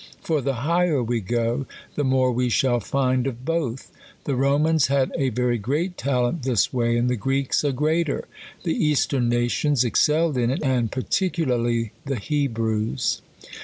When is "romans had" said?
4.35-5.11